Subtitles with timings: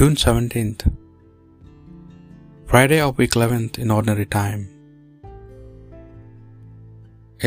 [0.00, 0.82] June 17th,
[2.68, 4.62] Friday of week 11th in ordinary time.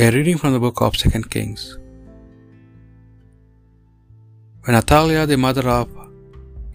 [0.02, 1.64] A reading from the book of 2 Kings.
[4.66, 5.90] When Athaliah, the mother of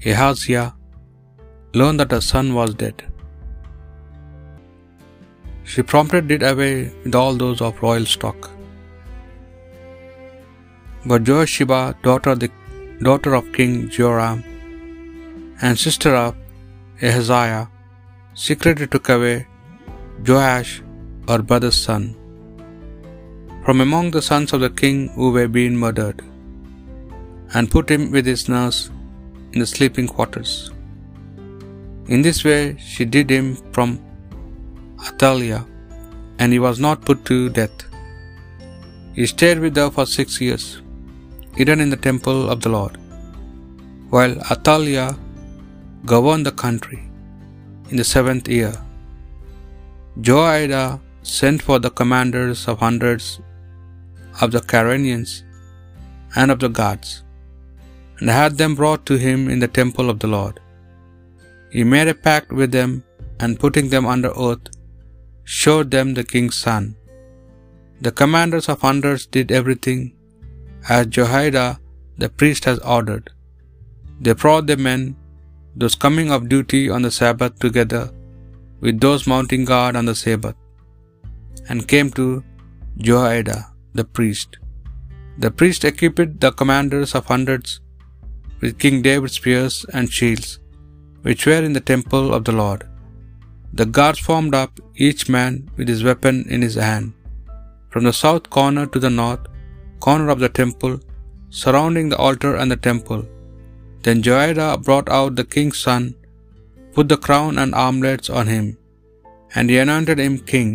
[0.04, 0.75] Ahaziah,
[1.75, 3.06] learned that her son was dead,
[5.62, 6.74] she promptly did away
[7.04, 8.50] with all those of royal stock.
[11.06, 12.50] But Joasheba, daughter the,
[13.00, 14.42] daughter of King Joram,
[15.62, 16.35] and sister of
[17.08, 17.64] Ahaziah,
[18.46, 19.36] secretly took away
[20.29, 20.72] Joash,
[21.29, 22.04] her brother's son,
[23.64, 26.18] from among the sons of the king who were being murdered,
[27.54, 28.81] and put him with his nurse
[29.53, 30.53] in the sleeping quarters.
[32.14, 33.91] In this way she did him from
[35.09, 35.64] Athaliah,
[36.39, 37.78] and he was not put to death.
[39.17, 40.67] He stayed with her for six years,
[41.59, 42.97] hidden in the temple of the Lord,
[44.14, 45.12] while Athaliah
[46.05, 47.03] governed the country.
[47.91, 48.75] In the seventh year,
[50.21, 53.41] Jehoiada sent for the commanders of hundreds
[54.43, 55.43] of the Caranians
[56.37, 57.11] and of the guards,
[58.19, 60.61] and had them brought to him in the temple of the Lord.
[61.71, 62.93] He made a pact with them,
[63.41, 64.67] and putting them under oath,
[65.45, 66.85] showed them the king's son.
[68.07, 70.01] The commanders of hundreds did everything
[70.89, 71.67] as Jehoiada
[72.23, 73.27] the priest has ordered.
[74.21, 75.03] They brought the men,
[75.81, 78.05] those coming of duty on the Sabbath, together
[78.84, 80.59] with those mounting guard on the Sabbath,
[81.69, 82.27] and came to
[83.07, 83.59] Jehoiada
[83.98, 84.51] the priest.
[85.45, 87.70] The priest equipped the commanders of hundreds
[88.61, 90.51] with King David's spears and shields,
[91.27, 92.83] which were in the temple of the Lord.
[93.79, 94.73] The guards formed up,
[95.07, 97.09] each man with his weapon in his hand,
[97.92, 99.45] from the south corner to the north
[100.07, 100.95] corner of the temple,
[101.63, 103.23] surrounding the altar and the temple.
[104.09, 106.05] Then Jehoiada brought out the king's son,
[106.95, 108.67] put the crown and armlets on him,
[109.55, 110.70] and he anointed him king.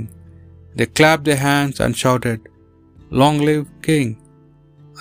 [0.75, 2.41] They clapped their hands and shouted,
[3.21, 4.09] Long live King!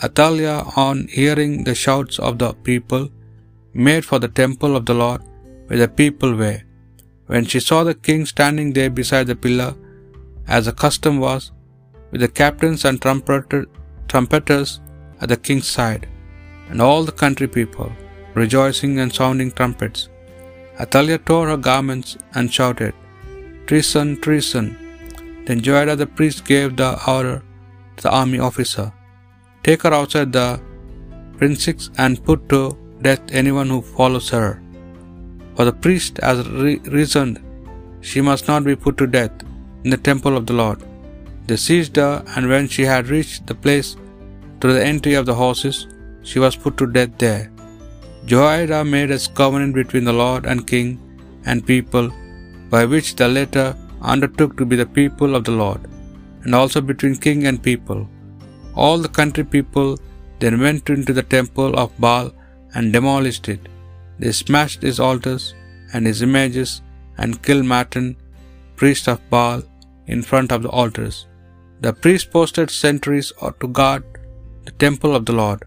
[0.07, 3.05] Athaliah, on hearing the shouts of the people,
[3.87, 5.23] made for the temple of the Lord
[5.67, 6.61] where the people were.
[7.33, 9.73] When she saw the king standing there beside the pillar,
[10.57, 11.45] as the custom was,
[12.11, 13.63] with the captains and trumpeter,
[14.13, 14.73] trumpeters
[15.23, 16.07] at the king's side,
[16.71, 17.93] and all the country people,
[18.35, 20.09] rejoicing and sounding trumpets,
[20.81, 22.95] Athaliah tore her garments and shouted,
[23.67, 24.67] Treason, treason!
[25.47, 27.43] Then Jehoiada the priest gave the order
[27.97, 28.93] to the army officer,
[29.63, 30.61] Take her outside the
[31.39, 34.61] precincts and put to death anyone who follows her.
[35.55, 37.41] For the priest has re- reasoned
[38.01, 39.33] she must not be put to death
[39.85, 40.81] in the temple of the Lord.
[41.47, 43.97] They seized her, and when she had reached the place
[44.61, 45.87] to the entry of the horses,
[46.23, 47.51] she was put to death there.
[48.31, 50.89] Jehoiada made a covenant between the Lord and king
[51.47, 52.07] and people,
[52.75, 53.69] by which the latter
[54.13, 55.83] undertook to be the people of the Lord,
[56.43, 58.01] and also between king and people.
[58.83, 59.91] All the country people
[60.41, 62.29] then went into the temple of Baal
[62.75, 63.65] and demolished it.
[64.21, 65.45] They smashed his altars
[65.93, 66.71] and his images
[67.19, 68.09] and killed Mattan,
[68.81, 69.61] priest of Baal,
[70.07, 71.17] in front of the altars.
[71.85, 73.29] The priest posted sentries
[73.61, 74.05] to guard
[74.67, 75.61] the temple of the Lord.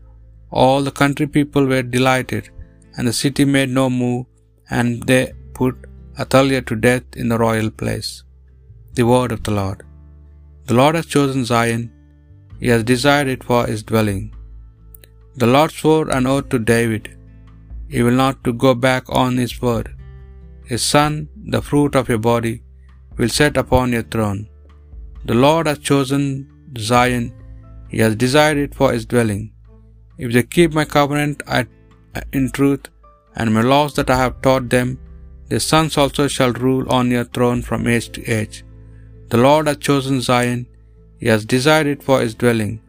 [0.64, 2.46] All the country people were delighted,
[2.96, 4.22] and the city made no move,
[4.78, 5.24] and they
[5.60, 5.76] put
[6.24, 8.12] Athaliah to death in the royal place.
[8.98, 9.80] The word of the Lord.
[10.68, 11.84] The Lord has chosen Zion,
[12.62, 14.24] He has desired it for His dwelling.
[15.42, 17.06] The Lord swore an oath to David,
[17.94, 19.88] He will not to go back on His word.
[20.72, 21.14] His son,
[21.56, 22.56] the fruit of your body,
[23.18, 24.42] will set upon your throne.
[25.30, 26.24] The Lord has chosen
[26.90, 27.28] Zion,
[27.94, 29.46] He has desired it for His dwelling.
[30.18, 31.44] If they keep my covenant
[32.31, 32.86] in truth
[33.36, 35.00] and my laws that I have taught them,
[35.50, 38.64] their sons also shall rule on your throne from age to age.
[39.30, 40.68] The Lord has chosen Zion,
[41.20, 42.82] He has desired it for His dwelling.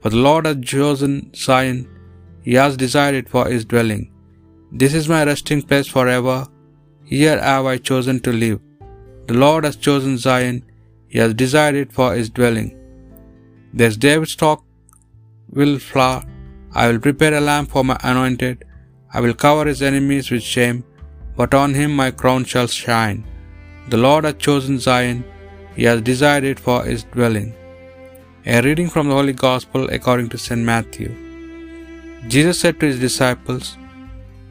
[0.00, 1.78] For the Lord has chosen Zion,
[2.42, 4.04] He has desired it for His dwelling.
[4.72, 6.36] This is my resting place forever.
[7.04, 8.60] Here have I chosen to live.
[9.28, 10.64] The Lord has chosen Zion,
[11.08, 12.70] He has desired it for His dwelling.
[13.72, 14.64] There's David's stock
[15.50, 16.22] will flower.
[16.80, 18.64] I will prepare a lamp for my anointed.
[19.16, 20.78] I will cover his enemies with shame,
[21.38, 23.20] but on him my crown shall shine.
[23.92, 25.18] The Lord has chosen Zion,
[25.76, 27.48] He has desired it for His dwelling.
[28.52, 30.64] A reading from the Holy Gospel according to St.
[30.70, 31.10] Matthew.
[32.32, 33.66] Jesus said to His disciples,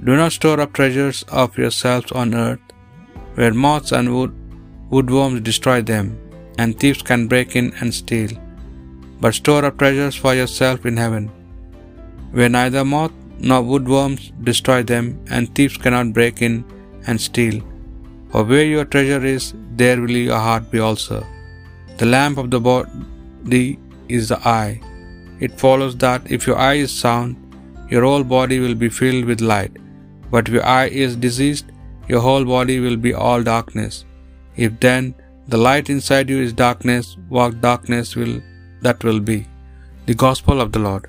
[0.08, 2.66] Do not store up treasures of yourselves on earth,
[3.38, 4.34] where moths and wood,
[4.94, 6.08] woodworms destroy them,
[6.60, 8.34] and thieves can break in and steal.
[9.22, 11.26] But store up treasures for yourself in heaven,
[12.38, 13.14] where neither moth
[13.50, 16.56] nor woodworms destroy them, and thieves cannot break in
[17.08, 17.58] and steal.
[18.32, 21.18] For where your treasure is, there will your heart be also.
[22.00, 23.68] The lamp of the body
[24.18, 24.74] is the eye.
[25.46, 27.36] It follows that if your eye is sound,
[27.94, 29.76] your whole body will be filled with light.
[30.32, 31.68] But if your eye is diseased,
[32.12, 34.06] your whole body will be all darkness.
[34.56, 35.14] If then
[35.48, 38.36] the light inside you is darkness, what darkness will
[38.82, 39.40] that will be?
[40.08, 41.06] The Gospel of the Lord.